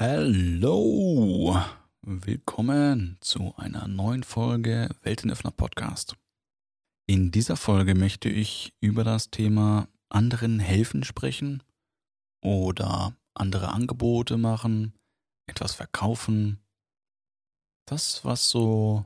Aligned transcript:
Hallo, 0.00 1.56
willkommen 2.02 3.16
zu 3.20 3.54
einer 3.56 3.86
neuen 3.86 4.24
Folge 4.24 4.88
Weltenöffner 5.02 5.52
Podcast. 5.52 6.16
In 7.06 7.30
dieser 7.30 7.56
Folge 7.56 7.94
möchte 7.94 8.28
ich 8.28 8.74
über 8.80 9.04
das 9.04 9.30
Thema 9.30 9.86
anderen 10.08 10.58
helfen 10.58 11.04
sprechen 11.04 11.62
oder 12.42 13.16
andere 13.34 13.68
Angebote 13.68 14.36
machen, 14.36 14.94
etwas 15.46 15.74
verkaufen. 15.74 16.58
Das, 17.86 18.24
was 18.24 18.50
so, 18.50 19.04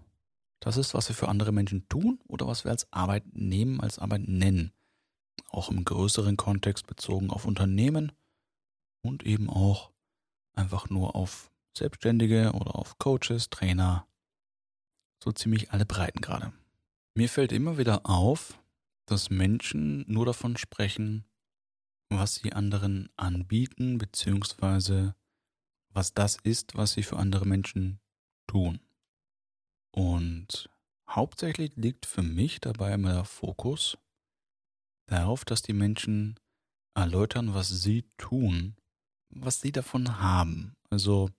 das 0.59 0.79
ist, 0.79 0.95
was 0.95 1.11
wir 1.11 1.15
für 1.15 1.29
andere 1.29 1.53
Menschen 1.53 1.87
tun 1.91 2.19
oder 2.29 2.47
was 2.47 2.65
wir 2.65 2.71
als 2.71 2.91
Arbeit 2.95 3.25
nehmen, 3.35 3.83
als 3.83 3.99
Arbeit 3.99 4.27
nennen. 4.27 4.73
Auch 5.51 5.69
im 5.69 5.85
größeren 5.85 6.39
Kontext 6.39 6.87
bezogen 6.87 7.29
auf 7.29 7.45
Unternehmen 7.45 8.11
und 9.03 9.27
eben 9.27 9.51
auch 9.51 9.91
einfach 10.59 10.91
nur 10.91 11.15
auf 11.15 11.51
Selbstständige 11.77 12.53
oder 12.53 12.75
auf 12.75 12.99
Coaches, 12.99 13.49
Trainer, 13.49 14.07
so 15.23 15.33
ziemlich 15.33 15.71
alle 15.71 15.87
Breiten 15.87 16.21
gerade. 16.21 16.53
Mir 17.15 17.29
fällt 17.29 17.53
immer 17.53 17.79
wieder 17.79 18.05
auf, 18.05 18.61
dass 19.07 19.31
Menschen 19.31 20.05
nur 20.07 20.27
davon 20.27 20.57
sprechen, 20.57 21.25
was 22.11 22.37
sie 22.37 22.53
anderen 22.53 23.09
anbieten, 23.17 23.99
beziehungsweise 23.99 25.15
was 25.91 26.13
das 26.15 26.37
ist, 26.43 26.77
was 26.77 26.93
sie 26.93 27.03
für 27.03 27.17
andere 27.17 27.47
Menschen 27.47 28.01
tun. 28.47 28.81
Und 29.93 30.71
hauptsächlich 31.09 31.75
liegt 31.77 32.07
für 32.07 32.23
mich 32.23 32.61
dabei 32.61 32.95
immer 32.95 33.15
der 33.15 33.25
Fokus 33.25 33.99
darauf, 35.07 35.45
dass 35.45 35.63
die 35.63 35.73
Menschen 35.73 36.39
erläutern, 36.95 37.55
was 37.55 37.69
sie 37.69 38.05
tun, 38.19 38.77
was 39.31 39.61
sie 39.61 39.73
davon 39.73 40.21
haben. 40.21 40.77
Also 40.91 41.31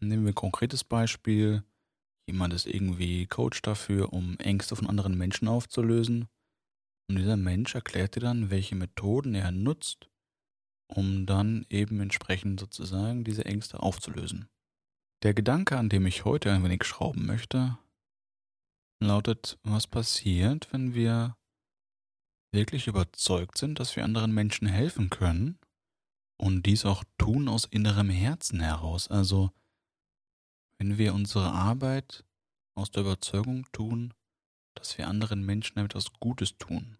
nehmen 0.00 0.24
wir 0.24 0.32
ein 0.32 0.34
konkretes 0.34 0.84
Beispiel. 0.84 1.64
Jemand 2.26 2.52
ist 2.52 2.66
irgendwie 2.66 3.26
Coach 3.26 3.62
dafür, 3.62 4.12
um 4.12 4.38
Ängste 4.38 4.76
von 4.76 4.86
anderen 4.86 5.16
Menschen 5.16 5.48
aufzulösen. 5.48 6.28
Und 7.08 7.16
dieser 7.16 7.36
Mensch 7.36 7.74
erklärt 7.74 8.16
dir 8.16 8.20
dann, 8.20 8.50
welche 8.50 8.74
Methoden 8.74 9.34
er 9.34 9.50
nutzt, 9.50 10.10
um 10.88 11.24
dann 11.24 11.64
eben 11.70 12.00
entsprechend 12.00 12.60
sozusagen 12.60 13.24
diese 13.24 13.46
Ängste 13.46 13.82
aufzulösen. 13.82 14.48
Der 15.22 15.34
Gedanke, 15.34 15.78
an 15.78 15.88
dem 15.88 16.06
ich 16.06 16.24
heute 16.24 16.52
ein 16.52 16.62
wenig 16.62 16.84
schrauben 16.84 17.26
möchte, 17.26 17.78
lautet, 19.00 19.58
was 19.62 19.86
passiert, 19.86 20.72
wenn 20.72 20.94
wir 20.94 21.36
wirklich 22.52 22.86
überzeugt 22.86 23.58
sind, 23.58 23.80
dass 23.80 23.96
wir 23.96 24.04
anderen 24.04 24.32
Menschen 24.32 24.68
helfen 24.68 25.10
können 25.10 25.58
und 26.38 26.64
dies 26.64 26.84
auch 26.84 27.04
tun 27.18 27.48
aus 27.48 27.64
innerem 27.66 28.08
Herzen 28.08 28.60
heraus. 28.60 29.08
Also 29.08 29.50
wenn 30.78 30.96
wir 30.96 31.14
unsere 31.14 31.50
Arbeit 31.50 32.24
aus 32.74 32.90
der 32.90 33.02
Überzeugung 33.02 33.66
tun, 33.72 34.14
dass 34.74 34.96
wir 34.96 35.08
anderen 35.08 35.44
Menschen 35.44 35.78
etwas 35.78 36.12
Gutes 36.20 36.56
tun 36.56 36.96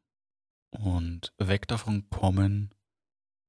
und 0.71 1.33
weg 1.39 1.69
davon 1.69 2.11
kommen, 2.11 2.75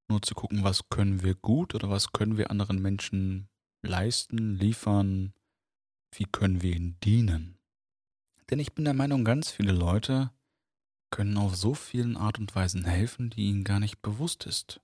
nur 0.07 0.21
zu 0.21 0.35
gucken, 0.35 0.63
was 0.63 0.89
können 0.89 1.23
wir 1.23 1.35
gut 1.35 1.75
oder 1.75 1.89
was 1.89 2.11
können 2.11 2.37
wir 2.37 2.51
anderen 2.51 2.81
Menschen 2.81 3.49
leisten, 3.81 4.57
liefern, 4.57 5.33
wie 6.13 6.25
können 6.25 6.61
wir 6.61 6.75
ihnen 6.75 6.99
dienen. 7.03 7.57
Denn 8.49 8.59
ich 8.59 8.73
bin 8.73 8.85
der 8.85 8.93
Meinung, 8.93 9.23
ganz 9.23 9.51
viele 9.51 9.71
Leute 9.71 10.31
können 11.11 11.37
auf 11.37 11.55
so 11.55 11.73
vielen 11.73 12.17
Art 12.17 12.39
und 12.39 12.53
Weisen 12.55 12.85
helfen, 12.85 13.29
die 13.31 13.49
ihnen 13.49 13.63
gar 13.63 13.79
nicht 13.79 14.01
bewusst 14.01 14.45
ist. 14.45 14.81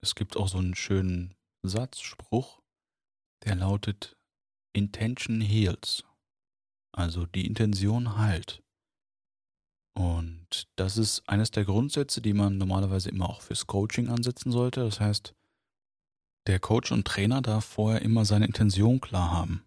Es 0.00 0.14
gibt 0.14 0.36
auch 0.36 0.48
so 0.48 0.58
einen 0.58 0.74
schönen 0.74 1.34
Satzspruch, 1.62 2.60
der 3.44 3.56
lautet 3.56 4.16
Intention 4.72 5.40
heals. 5.40 6.04
Also 6.92 7.26
die 7.26 7.46
Intention 7.46 8.16
heilt. 8.16 8.62
Und 9.94 10.68
das 10.76 10.96
ist 10.96 11.28
eines 11.28 11.50
der 11.50 11.64
Grundsätze, 11.64 12.20
die 12.20 12.32
man 12.32 12.58
normalerweise 12.58 13.10
immer 13.10 13.28
auch 13.28 13.42
fürs 13.42 13.66
Coaching 13.66 14.08
ansetzen 14.08 14.50
sollte. 14.50 14.80
Das 14.80 15.00
heißt, 15.00 15.34
der 16.46 16.58
Coach 16.58 16.90
und 16.90 17.06
Trainer 17.06 17.42
darf 17.42 17.64
vorher 17.64 18.02
immer 18.02 18.24
seine 18.24 18.46
Intention 18.46 19.00
klar 19.00 19.30
haben. 19.30 19.64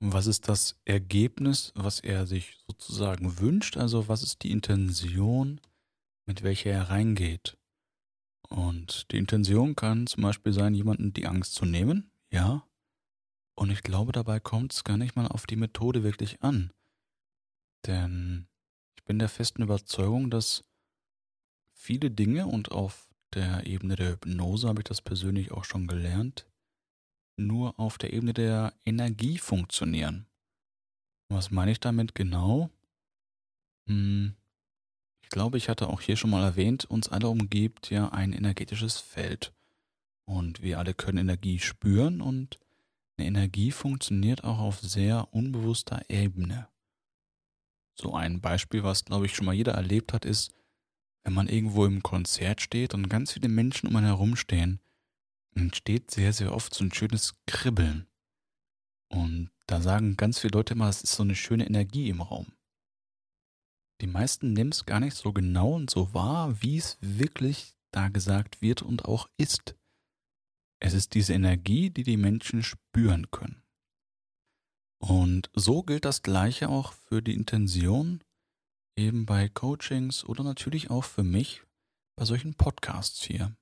Was 0.00 0.26
ist 0.26 0.48
das 0.48 0.76
Ergebnis, 0.84 1.72
was 1.74 2.00
er 2.00 2.26
sich 2.26 2.58
sozusagen 2.66 3.38
wünscht? 3.38 3.76
Also 3.76 4.08
was 4.08 4.22
ist 4.22 4.42
die 4.42 4.50
Intention, 4.50 5.60
mit 6.26 6.42
welcher 6.42 6.70
er 6.70 6.90
reingeht? 6.90 7.56
Und 8.54 9.10
die 9.10 9.18
Intention 9.18 9.74
kann 9.74 10.06
zum 10.06 10.22
Beispiel 10.22 10.52
sein, 10.52 10.74
jemanden 10.74 11.12
die 11.12 11.26
Angst 11.26 11.54
zu 11.54 11.64
nehmen, 11.64 12.12
ja. 12.30 12.64
Und 13.56 13.70
ich 13.70 13.82
glaube, 13.82 14.12
dabei 14.12 14.38
kommt 14.38 14.72
es 14.72 14.84
gar 14.84 14.96
nicht 14.96 15.16
mal 15.16 15.26
auf 15.26 15.44
die 15.46 15.56
Methode 15.56 16.04
wirklich 16.04 16.40
an. 16.40 16.72
Denn 17.84 18.46
ich 18.96 19.02
bin 19.02 19.18
der 19.18 19.28
festen 19.28 19.62
Überzeugung, 19.62 20.30
dass 20.30 20.62
viele 21.72 22.12
Dinge 22.12 22.46
und 22.46 22.70
auf 22.70 23.08
der 23.32 23.66
Ebene 23.66 23.96
der 23.96 24.12
Hypnose 24.12 24.68
habe 24.68 24.82
ich 24.82 24.84
das 24.84 25.02
persönlich 25.02 25.50
auch 25.50 25.64
schon 25.64 25.88
gelernt, 25.88 26.46
nur 27.36 27.76
auf 27.80 27.98
der 27.98 28.12
Ebene 28.12 28.34
der 28.34 28.72
Energie 28.84 29.38
funktionieren. 29.38 30.26
Was 31.28 31.50
meine 31.50 31.72
ich 31.72 31.80
damit 31.80 32.14
genau? 32.14 32.70
Hm, 33.88 34.36
ich 35.24 35.30
glaube, 35.30 35.56
ich 35.56 35.70
hatte 35.70 35.88
auch 35.88 36.02
hier 36.02 36.16
schon 36.16 36.30
mal 36.30 36.44
erwähnt, 36.44 36.84
uns 36.84 37.08
alle 37.08 37.28
umgibt 37.28 37.88
ja 37.88 38.10
ein 38.10 38.34
energetisches 38.34 38.98
Feld. 38.98 39.54
Und 40.26 40.62
wir 40.62 40.78
alle 40.78 40.92
können 40.92 41.16
Energie 41.18 41.58
spüren 41.58 42.20
und 42.20 42.58
eine 43.16 43.26
Energie 43.26 43.70
funktioniert 43.72 44.44
auch 44.44 44.58
auf 44.58 44.80
sehr 44.80 45.32
unbewusster 45.32 46.02
Ebene. 46.10 46.68
So 47.94 48.14
ein 48.14 48.42
Beispiel, 48.42 48.82
was 48.82 49.06
glaube 49.06 49.24
ich 49.24 49.34
schon 49.34 49.46
mal 49.46 49.54
jeder 49.54 49.72
erlebt 49.72 50.12
hat, 50.12 50.26
ist, 50.26 50.52
wenn 51.22 51.32
man 51.32 51.48
irgendwo 51.48 51.86
im 51.86 52.02
Konzert 52.02 52.60
steht 52.60 52.92
und 52.92 53.08
ganz 53.08 53.32
viele 53.32 53.48
Menschen 53.48 53.88
um 53.88 53.96
einen 53.96 54.06
herum 54.06 54.36
stehen, 54.36 54.78
entsteht 55.54 56.10
sehr, 56.10 56.34
sehr 56.34 56.52
oft 56.52 56.74
so 56.74 56.84
ein 56.84 56.92
schönes 56.92 57.34
Kribbeln. 57.46 58.06
Und 59.08 59.50
da 59.66 59.80
sagen 59.80 60.18
ganz 60.18 60.38
viele 60.38 60.58
Leute 60.58 60.74
immer, 60.74 60.88
es 60.90 61.02
ist 61.02 61.14
so 61.14 61.22
eine 61.22 61.34
schöne 61.34 61.66
Energie 61.66 62.10
im 62.10 62.20
Raum. 62.20 62.53
Die 64.04 64.10
meisten 64.10 64.52
nehmen 64.52 64.70
es 64.70 64.84
gar 64.84 65.00
nicht 65.00 65.16
so 65.16 65.32
genau 65.32 65.72
und 65.72 65.88
so 65.88 66.12
wahr, 66.12 66.60
wie 66.60 66.76
es 66.76 66.98
wirklich 67.00 67.74
da 67.90 68.10
gesagt 68.10 68.60
wird 68.60 68.82
und 68.82 69.06
auch 69.06 69.30
ist. 69.38 69.76
Es 70.78 70.92
ist 70.92 71.14
diese 71.14 71.32
Energie, 71.32 71.88
die 71.88 72.02
die 72.02 72.18
Menschen 72.18 72.62
spüren 72.62 73.30
können. 73.30 73.62
Und 75.00 75.48
so 75.54 75.82
gilt 75.82 76.04
das 76.04 76.20
Gleiche 76.20 76.68
auch 76.68 76.92
für 76.92 77.22
die 77.22 77.32
Intention, 77.32 78.22
eben 78.94 79.24
bei 79.24 79.48
Coachings 79.48 80.22
oder 80.22 80.44
natürlich 80.44 80.90
auch 80.90 81.04
für 81.04 81.24
mich 81.24 81.62
bei 82.14 82.26
solchen 82.26 82.52
Podcasts 82.52 83.22
hier. 83.22 83.56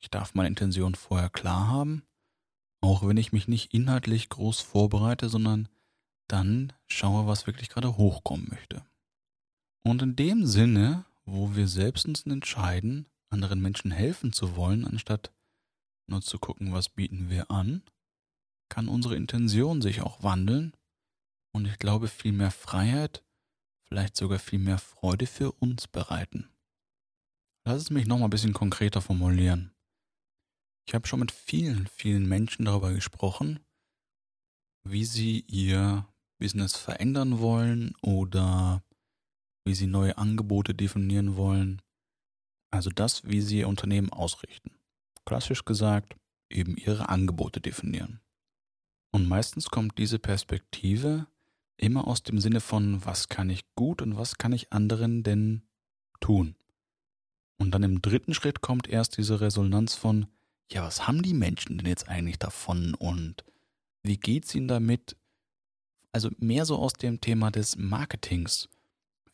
Ich 0.00 0.10
darf 0.10 0.36
meine 0.36 0.48
Intention 0.48 0.94
vorher 0.94 1.28
klar 1.28 1.66
haben, 1.66 2.04
auch 2.80 3.04
wenn 3.04 3.16
ich 3.16 3.32
mich 3.32 3.48
nicht 3.48 3.74
inhaltlich 3.74 4.28
groß 4.28 4.60
vorbereite, 4.60 5.28
sondern 5.28 5.68
dann 6.28 6.72
schaue, 6.86 7.26
was 7.26 7.48
wirklich 7.48 7.68
gerade 7.68 7.96
hochkommen 7.96 8.46
möchte. 8.48 8.86
Und 9.84 10.02
in 10.02 10.16
dem 10.16 10.46
Sinne, 10.46 11.04
wo 11.24 11.56
wir 11.56 11.68
selbst 11.68 12.06
uns 12.06 12.24
entscheiden, 12.24 13.06
anderen 13.30 13.60
Menschen 13.60 13.90
helfen 13.90 14.32
zu 14.32 14.56
wollen, 14.56 14.84
anstatt 14.84 15.32
nur 16.06 16.22
zu 16.22 16.38
gucken, 16.38 16.72
was 16.72 16.88
bieten 16.88 17.30
wir 17.30 17.50
an, 17.50 17.82
kann 18.68 18.88
unsere 18.88 19.16
Intention 19.16 19.82
sich 19.82 20.00
auch 20.02 20.22
wandeln 20.22 20.72
und 21.52 21.66
ich 21.66 21.78
glaube 21.78 22.08
viel 22.08 22.32
mehr 22.32 22.50
Freiheit, 22.50 23.24
vielleicht 23.84 24.16
sogar 24.16 24.38
viel 24.38 24.58
mehr 24.58 24.78
Freude 24.78 25.26
für 25.26 25.52
uns 25.52 25.88
bereiten. 25.88 26.48
Lass 27.64 27.82
es 27.82 27.90
mich 27.90 28.06
nochmal 28.06 28.28
ein 28.28 28.30
bisschen 28.30 28.54
konkreter 28.54 29.00
formulieren. 29.00 29.72
Ich 30.86 30.94
habe 30.94 31.06
schon 31.06 31.20
mit 31.20 31.30
vielen, 31.30 31.86
vielen 31.86 32.28
Menschen 32.28 32.64
darüber 32.64 32.92
gesprochen, 32.92 33.60
wie 34.84 35.04
sie 35.04 35.40
ihr 35.40 36.08
Business 36.38 36.76
verändern 36.76 37.38
wollen 37.38 37.94
oder 38.02 38.82
wie 39.64 39.74
sie 39.74 39.86
neue 39.86 40.18
Angebote 40.18 40.74
definieren 40.74 41.36
wollen. 41.36 41.82
Also 42.70 42.90
das, 42.90 43.24
wie 43.24 43.40
sie 43.40 43.58
ihr 43.58 43.68
Unternehmen 43.68 44.10
ausrichten. 44.10 44.70
Klassisch 45.24 45.64
gesagt, 45.64 46.16
eben 46.50 46.76
ihre 46.76 47.08
Angebote 47.08 47.60
definieren. 47.60 48.20
Und 49.10 49.28
meistens 49.28 49.68
kommt 49.70 49.98
diese 49.98 50.18
Perspektive 50.18 51.26
immer 51.76 52.06
aus 52.06 52.22
dem 52.22 52.38
Sinne 52.38 52.60
von, 52.60 53.04
was 53.04 53.28
kann 53.28 53.50
ich 53.50 53.62
gut 53.74 54.02
und 54.02 54.16
was 54.16 54.38
kann 54.38 54.52
ich 54.52 54.72
anderen 54.72 55.22
denn 55.22 55.62
tun? 56.20 56.56
Und 57.58 57.72
dann 57.72 57.82
im 57.82 58.00
dritten 58.02 58.34
Schritt 58.34 58.60
kommt 58.60 58.88
erst 58.88 59.18
diese 59.18 59.40
Resonanz 59.40 59.94
von, 59.94 60.26
ja, 60.70 60.84
was 60.84 61.06
haben 61.06 61.22
die 61.22 61.34
Menschen 61.34 61.78
denn 61.78 61.86
jetzt 61.86 62.08
eigentlich 62.08 62.38
davon 62.38 62.94
und 62.94 63.44
wie 64.02 64.16
geht's 64.16 64.54
ihnen 64.54 64.68
damit? 64.68 65.16
Also 66.12 66.30
mehr 66.38 66.64
so 66.64 66.76
aus 66.76 66.94
dem 66.94 67.20
Thema 67.20 67.50
des 67.50 67.76
Marketings 67.76 68.68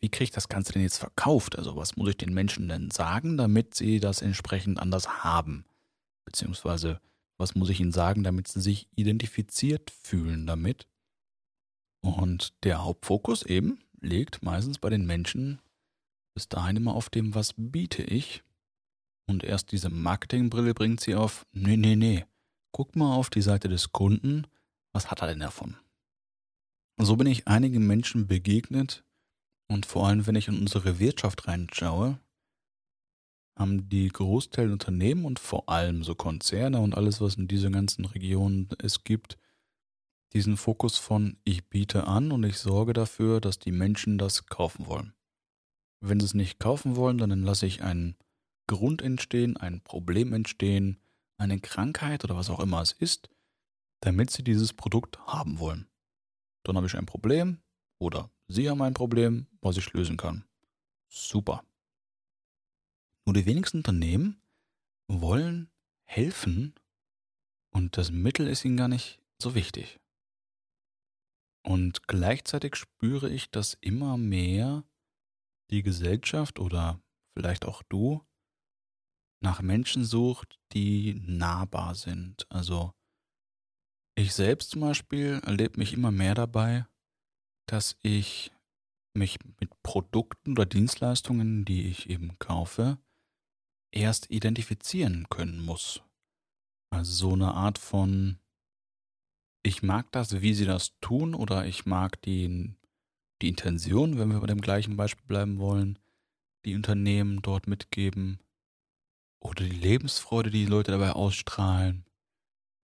wie 0.00 0.09
kriege 0.09 0.25
ich 0.25 0.31
das 0.31 0.49
Ganze 0.49 0.73
denn 0.73 0.83
jetzt 0.83 0.99
verkauft? 0.99 1.59
Also 1.59 1.77
was 1.77 1.97
muss 1.97 2.11
ich 2.11 2.17
den 2.17 2.33
Menschen 2.33 2.69
denn 2.69 2.91
sagen, 2.91 3.37
damit 3.37 3.75
sie 3.75 4.00
das 4.00 4.23
entsprechend 4.23 4.79
anders 4.79 5.25
haben? 5.25 5.65
beziehungsweise 6.29 7.00
was 7.39 7.55
muss 7.55 7.71
ich 7.71 7.81
ihnen 7.81 7.93
sagen, 7.93 8.23
damit 8.23 8.49
sie 8.49 8.61
sich 8.61 8.89
identifiziert 8.97 9.91
fühlen 9.91 10.47
damit. 10.47 10.87
Und 12.00 12.53
der 12.65 12.85
Hauptfokus 12.85 13.45
eben 13.45 13.79
liegt 14.00 14.43
meistens 14.43 14.79
bei 14.79 14.91
den 14.91 15.06
Menschen 15.06 15.61
bis 16.35 16.49
dahin 16.49 16.77
immer 16.77 16.95
auf 16.95 17.11
dem, 17.11 17.35
was 17.35 17.55
biete 17.56 18.03
ich. 18.03 18.43
Und 19.27 19.43
erst 19.43 19.73
diese 19.73 19.89
Marketingbrille 19.89 20.75
bringt 20.75 21.00
sie 21.00 21.15
auf, 21.15 21.47
nee, 21.53 21.77
nee, 21.77 21.97
nee, 21.97 22.27
guck 22.73 22.95
mal 22.95 23.15
auf 23.15 23.31
die 23.31 23.43
Seite 23.43 23.69
des 23.69 23.93
Kunden, 23.93 24.47
was 24.93 25.11
hat 25.11 25.23
er 25.23 25.29
denn 25.29 25.41
davon? 25.41 25.77
So 27.00 27.17
bin 27.17 27.27
ich 27.27 27.49
einigen 27.49 27.87
Menschen 27.87 28.27
begegnet 28.27 29.05
und 29.69 29.87
vor 29.87 30.09
allem, 30.09 30.26
wenn 30.26 30.35
ich 30.35 30.49
in 30.49 30.59
unsere 30.59 30.99
Wirtschaft 30.99 31.47
reinschaue, 31.47 32.19
haben 33.56 33.88
die 33.88 34.09
Großteil 34.09 34.70
Unternehmen 34.73 35.25
und 35.25 35.38
vor 35.38 35.69
allem 35.69 36.03
so 36.05 36.15
Konzerne 36.15 36.81
und 36.81 36.94
alles, 36.94 37.20
was 37.20 37.35
in 37.35 37.49
dieser 37.49 37.70
ganzen 37.70 38.05
Region 38.05 38.69
es 38.79 39.05
gibt, 39.05 39.37
diesen 40.32 40.56
Fokus 40.56 40.97
von 40.97 41.38
ich 41.44 41.69
biete 41.69 42.06
an 42.06 42.32
und 42.32 42.44
ich 42.44 42.59
sorge 42.59 42.93
dafür, 42.93 43.41
dass 43.41 43.59
die 43.59 43.73
Menschen 43.73 44.17
das 44.19 44.47
kaufen 44.47 44.87
wollen. 44.87 45.15
Wenn 46.00 46.21
sie 46.21 46.26
es 46.26 46.35
nicht 46.35 46.61
kaufen 46.61 46.97
wollen, 46.97 47.19
dann 47.19 47.43
lasse 47.43 47.67
ich 47.67 47.82
einen 47.82 48.17
Grund 48.69 49.03
entstehen, 49.03 49.56
ein 49.56 49.82
Problem 49.82 50.32
entstehen, 50.32 51.00
eine 51.38 51.59
Krankheit 51.59 52.25
oder 52.25 52.37
was 52.37 52.50
auch 52.50 52.61
immer 52.61 52.81
es 52.81 52.93
ist, 52.93 53.29
damit 54.00 54.31
sie 54.31 54.44
dieses 54.44 54.73
Produkt 54.73 55.19
haben 55.26 55.59
wollen. 55.59 55.88
Dann 56.64 56.76
habe 56.76 56.87
ich 56.87 56.97
ein 56.97 57.06
Problem 57.06 57.59
oder 57.99 58.31
sie 58.47 58.69
haben 58.69 58.83
ein 58.83 58.95
Problem, 58.95 59.47
was 59.61 59.77
ich 59.77 59.93
lösen 59.93 60.17
kann. 60.17 60.45
Super. 61.09 61.65
Nur 63.27 63.35
die 63.35 63.47
wenigsten 63.47 63.79
Unternehmen 63.79 64.43
wollen 65.09 65.71
helfen 66.05 66.75
und 67.71 67.97
das 67.97 68.11
Mittel 68.11 68.47
ist 68.47 68.65
ihnen 68.65 68.77
gar 68.77 68.89
nicht 68.89 69.21
so 69.41 69.55
wichtig. 69.55 70.00
Und 71.62 72.06
gleichzeitig 72.09 72.77
spüre 72.77 73.29
ich, 73.29 73.50
dass 73.50 73.75
immer 73.81 74.17
mehr 74.17 74.85
die 75.71 75.83
Gesellschaft 75.83 76.59
oder 76.59 77.03
vielleicht 77.35 77.67
auch 77.67 77.83
du 77.83 78.25
nach 79.41 79.61
Menschen 79.61 80.05
sucht, 80.05 80.59
die 80.73 81.15
nahbar 81.15 81.95
sind. 81.95 82.50
Also 82.50 82.95
ich 84.17 84.35
selbst 84.35 84.71
zum 84.71 84.81
Beispiel 84.81 85.41
erlebe 85.45 85.79
mich 85.79 85.93
immer 85.93 86.11
mehr 86.11 86.35
dabei, 86.35 86.87
dass 87.69 87.97
ich 88.03 88.53
mich 89.15 89.38
mit 89.61 89.70
Produkten 89.82 90.53
oder 90.53 90.67
Dienstleistungen, 90.67 91.65
die 91.65 91.88
ich 91.88 92.09
eben 92.11 92.38
kaufe, 92.38 92.99
erst 93.93 94.31
identifizieren 94.31 95.29
können 95.29 95.65
muss. 95.65 96.03
Also 96.91 97.12
so 97.12 97.32
eine 97.35 97.55
Art 97.55 97.79
von, 97.79 98.38
ich 99.62 99.82
mag 99.82 100.11
das, 100.12 100.41
wie 100.41 100.55
sie 100.55 100.65
das 100.65 100.99
tun, 101.00 101.35
oder 101.35 101.67
ich 101.67 101.85
mag 101.85 102.20
die, 102.23 102.75
die 103.43 103.49
Intention, 103.49 104.19
wenn 104.19 104.31
wir 104.31 104.41
bei 104.41 104.47
dem 104.47 104.61
gleichen 104.61 104.97
Beispiel 104.97 105.26
bleiben 105.26 105.59
wollen, 105.59 105.99
die 106.64 106.75
Unternehmen 106.75 107.43
dort 107.43 107.67
mitgeben, 107.67 108.41
oder 109.41 109.64
die 109.64 109.71
Lebensfreude, 109.71 110.50
die 110.50 110.64
die 110.64 110.71
Leute 110.71 110.91
dabei 110.91 111.12
ausstrahlen. 111.12 112.05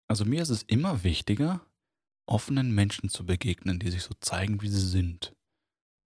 Also 0.07 0.25
mir 0.25 0.41
ist 0.41 0.49
es 0.49 0.63
immer 0.63 1.03
wichtiger, 1.03 1.61
offenen 2.29 2.73
Menschen 2.73 3.09
zu 3.09 3.25
begegnen, 3.25 3.79
die 3.79 3.91
sich 3.91 4.03
so 4.03 4.13
zeigen, 4.21 4.61
wie 4.61 4.69
sie 4.69 4.87
sind. 4.87 5.35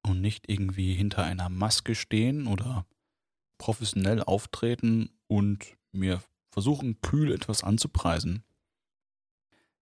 Und 0.05 0.21
nicht 0.21 0.49
irgendwie 0.49 0.95
hinter 0.95 1.25
einer 1.25 1.49
Maske 1.49 1.95
stehen 1.95 2.47
oder 2.47 2.87
professionell 3.59 4.23
auftreten 4.23 5.11
und 5.29 5.77
mir 5.93 6.23
versuchen, 6.51 7.01
kühl 7.01 7.33
etwas 7.33 7.63
anzupreisen. 7.63 8.43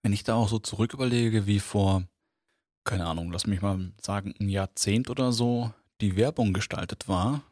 Wenn 0.03 0.13
ich 0.13 0.25
da 0.25 0.35
auch 0.35 0.49
so 0.49 0.59
zurück 0.59 0.95
überlege, 0.95 1.47
wie 1.47 1.61
vor, 1.61 2.05
keine 2.85 3.07
Ahnung, 3.07 3.33
lass 3.33 3.47
mich 3.47 3.63
mal 3.63 3.93
sagen, 4.01 4.35
ein 4.41 4.49
Jahrzehnt 4.49 5.11
oder 5.11 5.33
so 5.33 5.73
die 6.01 6.17
Werbung 6.17 6.53
gestaltet 6.53 7.09
war, 7.09 7.43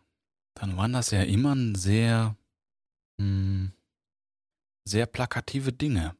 dann 0.55 0.77
waren 0.77 0.93
das 0.93 1.11
ja 1.11 1.23
immer 1.23 1.57
sehr, 1.77 2.37
mh, 3.19 3.25
hm, 3.25 3.73
sehr 4.85 5.07
plakative 5.07 5.73
Dinge. 5.73 6.17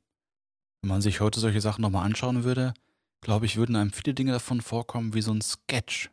Wenn 0.83 0.91
man 0.91 1.01
sich 1.03 1.21
heute 1.21 1.41
solche 1.41 1.61
Sachen 1.61 1.83
nochmal 1.83 2.07
anschauen 2.07 2.45
würde, 2.45 2.75
glaube 3.21 3.47
ich, 3.47 3.57
würden 3.57 3.77
einem 3.77 3.93
viele 3.93 4.15
Dinge 4.15 4.33
davon 4.33 4.61
vorkommen 4.61 5.15
wie 5.15 5.23
so 5.23 5.33
ein 5.33 5.41
Sketch, 5.41 6.11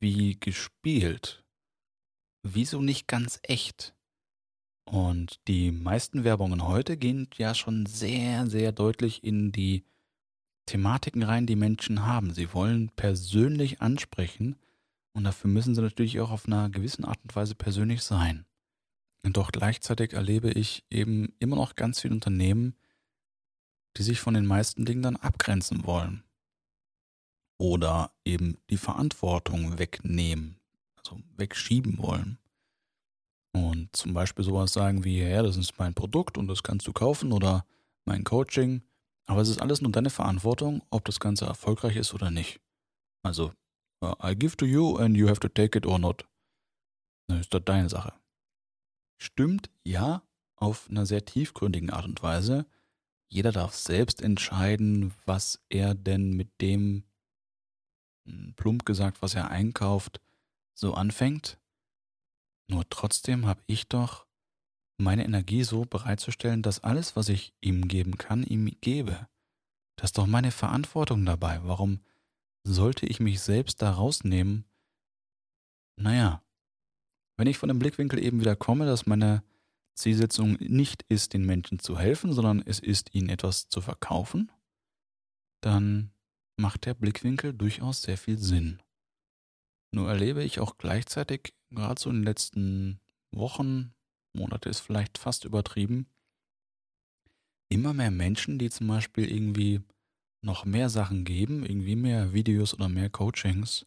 wie 0.00 0.38
gespielt, 0.38 1.44
wieso 2.42 2.80
nicht 2.80 3.08
ganz 3.08 3.40
echt? 3.42 3.94
Und 4.84 5.40
die 5.48 5.70
meisten 5.70 6.24
Werbungen 6.24 6.66
heute 6.66 6.96
gehen 6.96 7.28
ja 7.36 7.54
schon 7.54 7.86
sehr, 7.86 8.46
sehr 8.46 8.72
deutlich 8.72 9.24
in 9.24 9.52
die 9.52 9.84
Thematiken 10.66 11.22
rein, 11.22 11.46
die 11.46 11.56
Menschen 11.56 12.06
haben. 12.06 12.32
Sie 12.32 12.52
wollen 12.52 12.90
persönlich 12.90 13.80
ansprechen 13.80 14.56
und 15.12 15.24
dafür 15.24 15.50
müssen 15.50 15.74
sie 15.74 15.82
natürlich 15.82 16.20
auch 16.20 16.30
auf 16.30 16.46
einer 16.46 16.70
gewissen 16.70 17.04
Art 17.04 17.18
und 17.22 17.34
Weise 17.34 17.54
persönlich 17.54 18.02
sein. 18.02 18.44
Und 19.24 19.36
doch 19.36 19.52
gleichzeitig 19.52 20.12
erlebe 20.12 20.50
ich 20.50 20.84
eben 20.90 21.34
immer 21.38 21.56
noch 21.56 21.76
ganz 21.76 22.00
viele 22.00 22.14
Unternehmen, 22.14 22.74
die 23.96 24.02
sich 24.02 24.20
von 24.20 24.34
den 24.34 24.46
meisten 24.46 24.84
Dingen 24.84 25.02
dann 25.02 25.16
abgrenzen 25.16 25.84
wollen. 25.84 26.24
Oder 27.58 28.12
eben 28.24 28.58
die 28.70 28.76
Verantwortung 28.76 29.78
wegnehmen 29.78 30.62
also 31.02 31.20
wegschieben 31.36 31.98
wollen. 31.98 32.38
Und 33.54 33.94
zum 33.94 34.14
Beispiel 34.14 34.44
sowas 34.44 34.72
sagen 34.72 35.04
wie, 35.04 35.22
ja, 35.22 35.42
das 35.42 35.56
ist 35.56 35.78
mein 35.78 35.94
Produkt 35.94 36.38
und 36.38 36.48
das 36.48 36.62
kannst 36.62 36.86
du 36.86 36.92
kaufen 36.92 37.32
oder 37.32 37.66
mein 38.04 38.24
Coaching. 38.24 38.82
Aber 39.26 39.42
es 39.42 39.48
ist 39.48 39.60
alles 39.60 39.82
nur 39.82 39.92
deine 39.92 40.10
Verantwortung, 40.10 40.82
ob 40.90 41.04
das 41.04 41.20
Ganze 41.20 41.44
erfolgreich 41.44 41.96
ist 41.96 42.14
oder 42.14 42.30
nicht. 42.30 42.60
Also, 43.22 43.52
uh, 44.02 44.14
I 44.22 44.34
give 44.34 44.56
to 44.56 44.64
you 44.64 44.96
and 44.96 45.16
you 45.16 45.28
have 45.28 45.40
to 45.40 45.48
take 45.48 45.76
it 45.76 45.86
or 45.86 45.98
not. 45.98 46.26
Das 47.28 47.40
ist 47.40 47.54
doch 47.54 47.60
deine 47.60 47.88
Sache. 47.88 48.14
Stimmt, 49.20 49.70
ja, 49.84 50.22
auf 50.56 50.88
einer 50.90 51.06
sehr 51.06 51.24
tiefgründigen 51.24 51.90
Art 51.90 52.06
und 52.06 52.22
Weise. 52.22 52.66
Jeder 53.32 53.50
darf 53.50 53.74
selbst 53.74 54.20
entscheiden, 54.20 55.14
was 55.24 55.58
er 55.70 55.94
denn 55.94 56.34
mit 56.34 56.60
dem, 56.60 57.02
hm, 58.26 58.52
plump 58.56 58.84
gesagt, 58.84 59.22
was 59.22 59.34
er 59.34 59.50
einkauft, 59.50 60.20
so 60.74 60.92
anfängt. 60.92 61.58
Nur 62.68 62.86
trotzdem 62.90 63.46
habe 63.46 63.62
ich 63.66 63.88
doch 63.88 64.26
meine 64.98 65.24
Energie 65.24 65.64
so 65.64 65.86
bereitzustellen, 65.86 66.60
dass 66.60 66.84
alles, 66.84 67.16
was 67.16 67.30
ich 67.30 67.54
ihm 67.62 67.88
geben 67.88 68.18
kann, 68.18 68.42
ihm 68.42 68.70
gebe. 68.82 69.26
Das 69.96 70.08
ist 70.10 70.18
doch 70.18 70.26
meine 70.26 70.50
Verantwortung 70.50 71.24
dabei. 71.24 71.60
Warum 71.64 72.00
sollte 72.64 73.06
ich 73.06 73.18
mich 73.18 73.40
selbst 73.40 73.80
da 73.80 73.92
rausnehmen? 73.92 74.66
Naja, 75.96 76.42
wenn 77.38 77.46
ich 77.46 77.56
von 77.56 77.70
dem 77.70 77.78
Blickwinkel 77.78 78.22
eben 78.22 78.40
wieder 78.40 78.56
komme, 78.56 78.84
dass 78.84 79.06
meine 79.06 79.42
Zielsetzung 79.94 80.54
nicht 80.60 81.04
ist, 81.08 81.34
den 81.34 81.44
Menschen 81.44 81.78
zu 81.78 81.98
helfen, 81.98 82.32
sondern 82.32 82.62
es 82.64 82.78
ist, 82.78 83.14
ihnen 83.14 83.28
etwas 83.28 83.68
zu 83.68 83.80
verkaufen, 83.80 84.50
dann 85.60 86.12
macht 86.56 86.86
der 86.86 86.94
Blickwinkel 86.94 87.52
durchaus 87.52 88.02
sehr 88.02 88.18
viel 88.18 88.38
Sinn. 88.38 88.80
Nur 89.92 90.08
erlebe 90.08 90.42
ich 90.42 90.60
auch 90.60 90.78
gleichzeitig, 90.78 91.54
gerade 91.70 92.00
so 92.00 92.10
in 92.10 92.16
den 92.16 92.24
letzten 92.24 93.00
Wochen, 93.30 93.94
Monate 94.34 94.68
ist 94.68 94.80
vielleicht 94.80 95.18
fast 95.18 95.44
übertrieben, 95.44 96.06
immer 97.68 97.92
mehr 97.92 98.10
Menschen, 98.10 98.58
die 98.58 98.70
zum 98.70 98.86
Beispiel 98.86 99.30
irgendwie 99.30 99.80
noch 100.42 100.64
mehr 100.64 100.88
Sachen 100.88 101.24
geben, 101.24 101.64
irgendwie 101.64 101.96
mehr 101.96 102.32
Videos 102.32 102.74
oder 102.74 102.88
mehr 102.88 103.10
Coachings, 103.10 103.86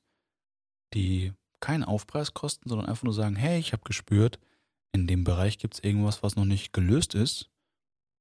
die 0.93 1.33
keinen 1.59 1.83
Aufpreis 1.83 2.33
kosten, 2.33 2.69
sondern 2.69 2.88
einfach 2.88 3.03
nur 3.03 3.13
sagen, 3.13 3.35
hey, 3.35 3.59
ich 3.59 3.74
habe 3.74 3.83
gespürt, 3.83 4.39
in 4.95 5.07
dem 5.07 5.23
Bereich 5.23 5.57
gibt 5.57 5.75
es 5.75 5.83
irgendwas, 5.83 6.23
was 6.23 6.35
noch 6.35 6.45
nicht 6.45 6.73
gelöst 6.73 7.13
ist. 7.13 7.51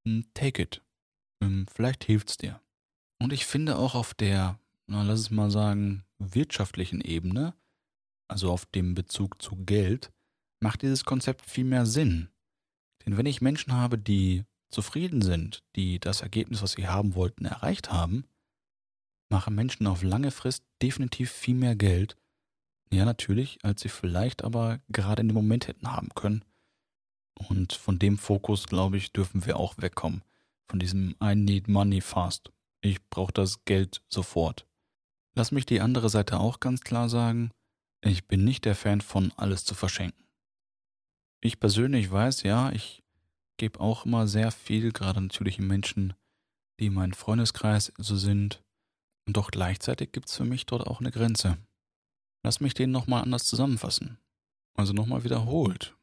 Hm, 0.07 0.27
take 0.35 0.61
it. 0.61 0.83
Hm, 1.43 1.67
vielleicht 1.73 2.05
hilft 2.05 2.31
es 2.31 2.37
dir. 2.37 2.61
Und 3.21 3.33
ich 3.33 3.47
finde 3.47 3.79
auch 3.79 3.95
auf 3.95 4.13
der, 4.13 4.59
na, 4.87 5.03
lass 5.03 5.21
es 5.21 5.31
mal 5.31 5.51
sagen, 5.51 6.05
wirtschaftlichen 6.19 7.01
Ebene, 7.01 7.55
also 8.29 8.51
auf 8.51 8.67
dem 8.67 8.95
Bezug 8.95 9.41
zu 9.41 9.57
Geld, 9.65 10.13
macht 10.61 10.83
dieses 10.83 11.05
Konzept 11.05 11.47
viel 11.47 11.65
mehr 11.65 11.87
Sinn. 11.87 12.29
Denn 13.05 13.17
wenn 13.17 13.27
ich 13.27 13.41
Menschen 13.41 13.73
habe, 13.73 13.97
die 13.97 14.45
zufrieden 14.71 15.23
sind, 15.23 15.63
die 15.77 16.01
das 16.01 16.23
Ergebnis, 16.23 16.61
was 16.61 16.73
sie 16.73 16.89
haben 16.89 17.15
wollten, 17.15 17.45
erreicht 17.45 17.93
haben, 17.93 18.25
machen 19.31 19.55
Menschen 19.55 19.87
auf 19.87 20.03
lange 20.03 20.33
Frist 20.33 20.65
definitiv 20.83 21.31
viel 21.31 21.55
mehr 21.55 21.77
Geld. 21.77 22.17
Ja, 22.91 23.05
natürlich, 23.05 23.59
als 23.63 23.83
sie 23.83 23.89
vielleicht 23.89 24.43
aber 24.43 24.81
gerade 24.89 25.23
in 25.23 25.29
dem 25.29 25.35
Moment 25.35 25.69
hätten 25.69 25.93
haben 25.93 26.09
können. 26.15 26.45
Und 27.35 27.73
von 27.73 27.99
dem 27.99 28.19
Fokus, 28.19 28.67
glaube 28.67 28.97
ich, 28.97 29.13
dürfen 29.13 29.45
wir 29.47 29.59
auch 29.59 29.75
wegkommen. 29.79 30.23
Von 30.67 30.79
diesem 30.79 31.15
I 31.23 31.35
need 31.35 31.69
money 31.69 32.01
fast. 32.01 32.53
Ich 32.81 33.03
brauche 33.09 33.33
das 33.33 33.65
Geld 33.65 34.03
sofort. 34.09 34.67
Lass 35.35 35.53
mich 35.53 35.67
die 35.67 35.81
andere 35.81 36.09
Seite 36.09 36.39
auch 36.39 36.61
ganz 36.61 36.83
klar 36.83 37.09
sagen. 37.09 37.51
Ich 38.03 38.27
bin 38.27 38.45
nicht 38.45 38.65
der 38.65 38.75
Fan 38.75 39.01
von 39.01 39.33
alles 39.37 39.65
zu 39.65 39.75
verschenken. 39.75 40.25
Ich 41.41 41.59
persönlich 41.59 42.11
weiß, 42.11 42.43
ja, 42.43 42.71
ich 42.73 43.03
gebe 43.57 43.81
auch 43.81 44.07
immer 44.07 44.27
sehr 44.27 44.51
viel, 44.51 44.93
gerade 44.93 45.21
natürlich 45.21 45.59
Menschen, 45.59 46.15
die 46.79 46.87
in 46.87 46.95
meinem 46.95 47.13
Freundeskreis 47.13 47.93
so 47.99 48.17
sind. 48.17 48.63
Und 49.27 49.37
doch 49.37 49.51
gleichzeitig 49.51 50.13
gibt 50.13 50.29
es 50.29 50.37
für 50.37 50.45
mich 50.45 50.67
dort 50.67 50.87
auch 50.87 51.01
eine 51.01 51.11
Grenze. 51.11 51.59
Lass 52.43 52.61
mich 52.61 52.75
den 52.75 52.91
nochmal 52.91 53.23
anders 53.23 53.45
zusammenfassen. 53.45 54.19
Also 54.75 54.93
nochmal 54.93 55.25
wiederholt. 55.25 55.97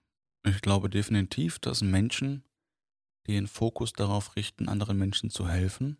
Ich 0.43 0.61
glaube 0.61 0.89
definitiv, 0.89 1.59
dass 1.59 1.81
Menschen, 1.81 2.43
die 3.27 3.33
den 3.33 3.47
Fokus 3.47 3.93
darauf 3.93 4.35
richten, 4.35 4.67
anderen 4.67 4.97
Menschen 4.97 5.29
zu 5.29 5.47
helfen, 5.47 5.97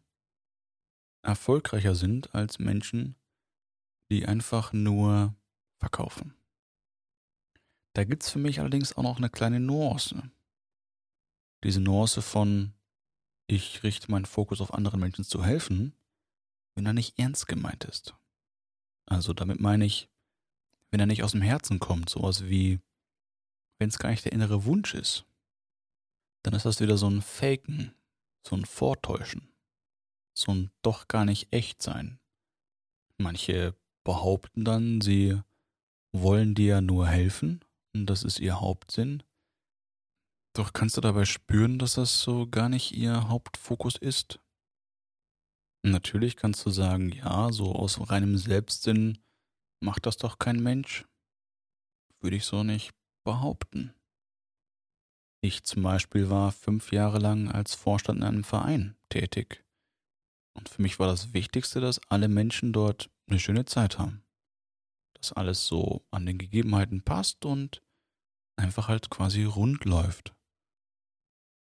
erfolgreicher 1.21 1.93
sind 1.93 2.33
als 2.33 2.57
Menschen, 2.57 3.15
die 4.09 4.25
einfach 4.25 4.73
nur 4.73 5.35
verkaufen. 5.77 6.33
Da 7.93 8.03
gibt 8.03 8.23
es 8.23 8.29
für 8.29 8.39
mich 8.39 8.59
allerdings 8.59 8.93
auch 8.97 9.03
noch 9.03 9.17
eine 9.17 9.29
kleine 9.29 9.59
Nuance. 9.59 10.31
Diese 11.63 11.79
Nuance 11.79 12.21
von, 12.21 12.73
ich 13.47 13.83
richte 13.83 14.09
meinen 14.09 14.25
Fokus 14.25 14.61
auf 14.61 14.73
anderen 14.73 14.99
Menschen 14.99 15.23
zu 15.23 15.43
helfen, 15.43 15.93
wenn 16.73 16.85
er 16.85 16.93
nicht 16.93 17.19
ernst 17.19 17.47
gemeint 17.47 17.83
ist. 17.83 18.15
Also 19.05 19.33
damit 19.33 19.59
meine 19.59 19.85
ich, 19.85 20.09
wenn 20.89 20.99
er 20.99 21.05
nicht 21.05 21.23
aus 21.23 21.33
dem 21.33 21.41
Herzen 21.41 21.79
kommt, 21.79 22.09
sowas 22.09 22.45
wie, 22.45 22.79
wenn 23.81 23.89
es 23.89 23.97
gar 23.97 24.11
nicht 24.11 24.25
der 24.25 24.31
innere 24.31 24.65
Wunsch 24.65 24.93
ist, 24.93 25.25
dann 26.43 26.53
ist 26.53 26.67
das 26.67 26.79
wieder 26.81 26.99
so 26.99 27.09
ein 27.09 27.23
Faken, 27.23 27.95
so 28.47 28.55
ein 28.55 28.63
Vortäuschen, 28.63 29.51
so 30.37 30.53
ein 30.53 30.69
doch 30.83 31.07
gar 31.07 31.25
nicht 31.25 31.51
echt 31.51 31.81
sein. 31.81 32.19
Manche 33.17 33.75
behaupten 34.03 34.65
dann, 34.65 35.01
sie 35.01 35.41
wollen 36.11 36.53
dir 36.53 36.81
nur 36.81 37.07
helfen 37.07 37.65
und 37.95 38.05
das 38.05 38.23
ist 38.23 38.39
ihr 38.39 38.61
Hauptsinn. 38.61 39.23
Doch 40.53 40.73
kannst 40.73 40.97
du 40.97 41.01
dabei 41.01 41.25
spüren, 41.25 41.79
dass 41.79 41.95
das 41.95 42.21
so 42.21 42.45
gar 42.45 42.69
nicht 42.69 42.91
ihr 42.91 43.29
Hauptfokus 43.29 43.95
ist? 43.95 44.39
Natürlich 45.81 46.35
kannst 46.35 46.63
du 46.67 46.69
sagen, 46.69 47.11
ja, 47.11 47.51
so 47.51 47.73
aus 47.73 48.11
reinem 48.11 48.37
Selbstsinn 48.37 49.17
macht 49.79 50.05
das 50.05 50.17
doch 50.17 50.37
kein 50.37 50.61
Mensch. 50.61 51.07
Würde 52.19 52.35
ich 52.35 52.45
so 52.45 52.61
nicht 52.61 52.93
behaupten. 53.23 53.93
Ich 55.43 55.63
zum 55.63 55.83
Beispiel 55.83 56.29
war 56.29 56.51
fünf 56.51 56.91
Jahre 56.91 57.17
lang 57.17 57.49
als 57.49 57.73
Vorstand 57.73 58.19
in 58.19 58.25
einem 58.25 58.43
Verein 58.43 58.95
tätig. 59.09 59.65
Und 60.53 60.69
für 60.69 60.81
mich 60.81 60.99
war 60.99 61.07
das 61.07 61.33
Wichtigste, 61.33 61.81
dass 61.81 61.99
alle 62.09 62.27
Menschen 62.27 62.73
dort 62.73 63.09
eine 63.27 63.39
schöne 63.39 63.65
Zeit 63.65 63.97
haben. 63.97 64.23
Dass 65.13 65.33
alles 65.33 65.65
so 65.65 66.05
an 66.11 66.25
den 66.25 66.37
Gegebenheiten 66.37 67.03
passt 67.03 67.45
und 67.45 67.81
einfach 68.57 68.87
halt 68.87 69.09
quasi 69.09 69.43
rund 69.43 69.85
läuft. 69.85 70.35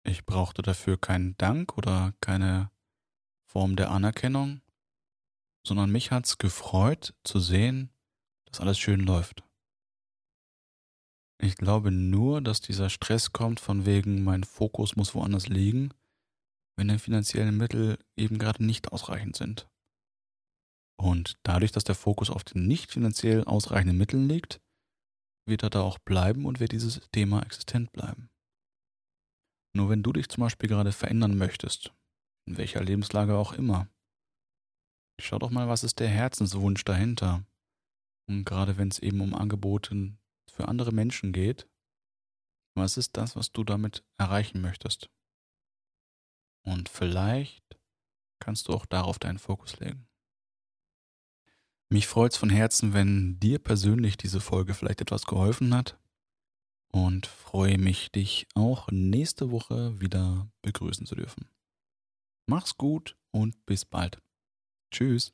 Ich 0.05 0.25
brauchte 0.25 0.61
dafür 0.61 0.97
keinen 0.97 1.37
Dank 1.37 1.77
oder 1.77 2.13
keine 2.19 2.71
Form 3.47 3.75
der 3.75 3.91
Anerkennung, 3.91 4.61
sondern 5.65 5.91
mich 5.91 6.11
hat's 6.11 6.37
gefreut 6.37 7.15
zu 7.23 7.39
sehen, 7.39 7.91
dass 8.45 8.59
alles 8.59 8.79
schön 8.79 9.01
läuft. 9.01 9.43
Ich 11.41 11.55
glaube 11.55 11.91
nur, 11.91 12.41
dass 12.41 12.59
dieser 12.59 12.89
Stress 12.89 13.31
kommt 13.31 13.61
von 13.61 13.85
wegen, 13.85 14.23
mein 14.23 14.43
Fokus 14.43 14.97
muss 14.97 15.15
woanders 15.15 15.47
liegen, 15.47 15.93
wenn 16.77 16.89
die 16.89 16.99
finanziellen 16.99 17.55
Mittel 17.55 17.97
eben 18.17 18.37
gerade 18.37 18.63
nicht 18.63 18.91
ausreichend 18.91 19.37
sind. 19.37 19.69
Und 20.99 21.39
dadurch, 21.43 21.71
dass 21.71 21.85
der 21.85 21.95
Fokus 21.95 22.29
auf 22.29 22.43
den 22.43 22.67
nicht 22.67 22.91
finanziell 22.91 23.45
ausreichenden 23.45 23.97
Mitteln 23.97 24.27
liegt, 24.27 24.61
wird 25.47 25.63
er 25.63 25.69
da 25.69 25.81
auch 25.81 25.97
bleiben 25.97 26.45
und 26.45 26.59
wird 26.59 26.73
dieses 26.73 26.99
Thema 27.11 27.41
existent 27.41 27.93
bleiben. 27.93 28.29
Nur 29.73 29.89
wenn 29.89 30.03
du 30.03 30.11
dich 30.11 30.27
zum 30.27 30.41
Beispiel 30.41 30.67
gerade 30.67 30.91
verändern 30.91 31.37
möchtest, 31.37 31.93
in 32.47 32.57
welcher 32.57 32.83
Lebenslage 32.83 33.37
auch 33.37 33.53
immer, 33.53 33.87
schau 35.21 35.39
doch 35.39 35.51
mal, 35.51 35.69
was 35.69 35.85
ist 35.85 35.99
der 35.99 36.09
Herzenswunsch 36.09 36.83
dahinter. 36.83 37.45
Und 38.27 38.43
gerade 38.43 38.77
wenn 38.77 38.89
es 38.89 38.99
eben 38.99 39.21
um 39.21 39.33
Angebote 39.33 40.18
für 40.49 40.67
andere 40.67 40.91
Menschen 40.91 41.31
geht, 41.31 41.67
was 42.75 42.97
ist 42.97 43.17
das, 43.17 43.35
was 43.35 43.51
du 43.51 43.63
damit 43.63 44.03
erreichen 44.17 44.61
möchtest? 44.61 45.09
Und 46.63 46.89
vielleicht 46.89 47.79
kannst 48.39 48.67
du 48.67 48.73
auch 48.73 48.85
darauf 48.85 49.19
deinen 49.19 49.39
Fokus 49.39 49.79
legen. 49.79 50.07
Mich 51.91 52.07
freut 52.07 52.33
es 52.33 52.37
von 52.37 52.49
Herzen, 52.49 52.93
wenn 52.93 53.39
dir 53.39 53.57
persönlich 53.59 54.15
diese 54.15 54.39
Folge 54.39 54.75
vielleicht 54.75 55.01
etwas 55.01 55.25
geholfen 55.25 55.73
hat 55.73 55.97
und 56.91 57.25
freue 57.25 57.77
mich, 57.77 58.11
dich 58.11 58.47
auch 58.53 58.89
nächste 58.91 59.51
Woche 59.51 59.99
wieder 59.99 60.51
begrüßen 60.61 61.07
zu 61.07 61.15
dürfen. 61.15 61.49
Mach's 62.45 62.77
gut 62.77 63.17
und 63.31 63.65
bis 63.65 63.85
bald. 63.85 64.21
Tschüss. 64.91 65.33